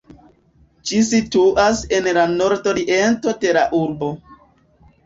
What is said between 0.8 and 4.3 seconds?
Ĝi situas en la nordoriento de la urbo.